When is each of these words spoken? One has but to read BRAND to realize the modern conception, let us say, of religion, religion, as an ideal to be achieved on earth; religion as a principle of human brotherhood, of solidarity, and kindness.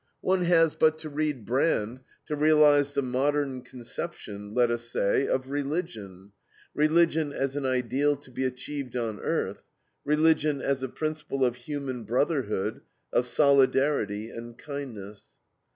One 0.21 0.45
has 0.45 0.75
but 0.75 0.97
to 1.01 1.09
read 1.09 1.45
BRAND 1.45 1.99
to 2.25 2.35
realize 2.35 2.95
the 2.95 3.03
modern 3.03 3.61
conception, 3.61 4.51
let 4.55 4.71
us 4.71 4.85
say, 4.89 5.27
of 5.27 5.51
religion, 5.51 6.31
religion, 6.73 7.31
as 7.31 7.55
an 7.55 7.67
ideal 7.67 8.15
to 8.15 8.31
be 8.31 8.43
achieved 8.43 8.97
on 8.97 9.19
earth; 9.19 9.61
religion 10.03 10.59
as 10.59 10.81
a 10.81 10.89
principle 10.89 11.45
of 11.45 11.55
human 11.55 12.03
brotherhood, 12.03 12.81
of 13.13 13.27
solidarity, 13.27 14.31
and 14.31 14.57
kindness. 14.57 15.33